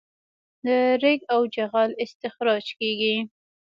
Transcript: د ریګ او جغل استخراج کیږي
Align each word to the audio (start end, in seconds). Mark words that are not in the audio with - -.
د 0.65 0.67
ریګ 1.01 1.21
او 1.33 1.41
جغل 1.55 1.89
استخراج 2.03 2.65
کیږي 2.79 3.15